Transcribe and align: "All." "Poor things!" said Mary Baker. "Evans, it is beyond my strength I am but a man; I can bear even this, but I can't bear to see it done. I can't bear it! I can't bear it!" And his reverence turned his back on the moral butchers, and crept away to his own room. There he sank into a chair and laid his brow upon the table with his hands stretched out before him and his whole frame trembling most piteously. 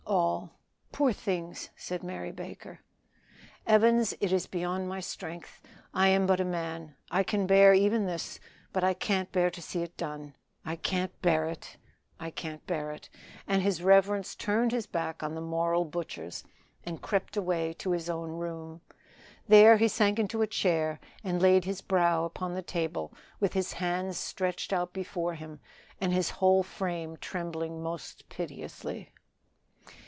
"All." 0.13 0.49
"Poor 0.91 1.13
things!" 1.13 1.69
said 1.77 2.03
Mary 2.03 2.31
Baker. 2.33 2.81
"Evans, 3.65 4.13
it 4.19 4.31
is 4.33 4.45
beyond 4.45 4.87
my 4.89 4.99
strength 4.99 5.61
I 5.93 6.09
am 6.09 6.25
but 6.27 6.41
a 6.41 6.45
man; 6.45 6.95
I 7.09 7.23
can 7.23 7.47
bear 7.47 7.73
even 7.73 8.05
this, 8.05 8.37
but 8.73 8.83
I 8.83 8.93
can't 8.93 9.31
bear 9.31 9.49
to 9.49 9.61
see 9.61 9.81
it 9.81 9.95
done. 9.97 10.35
I 10.65 10.75
can't 10.75 11.17
bear 11.21 11.45
it! 11.47 11.77
I 12.19 12.29
can't 12.29 12.65
bear 12.67 12.91
it!" 12.91 13.09
And 13.47 13.61
his 13.63 13.81
reverence 13.81 14.35
turned 14.35 14.73
his 14.73 14.85
back 14.85 15.23
on 15.23 15.33
the 15.35 15.39
moral 15.41 15.85
butchers, 15.85 16.43
and 16.83 17.01
crept 17.01 17.37
away 17.37 17.71
to 17.75 17.91
his 17.91 18.09
own 18.09 18.31
room. 18.31 18.81
There 19.47 19.77
he 19.77 19.87
sank 19.87 20.19
into 20.19 20.41
a 20.43 20.47
chair 20.47 20.99
and 21.23 21.41
laid 21.41 21.63
his 21.65 21.79
brow 21.81 22.25
upon 22.25 22.53
the 22.53 22.61
table 22.61 23.13
with 23.39 23.53
his 23.53 23.73
hands 23.73 24.17
stretched 24.19 24.73
out 24.73 24.91
before 24.93 25.35
him 25.35 25.61
and 26.01 26.11
his 26.13 26.29
whole 26.31 26.63
frame 26.63 27.15
trembling 27.17 27.81
most 27.81 28.27
piteously. 28.29 29.11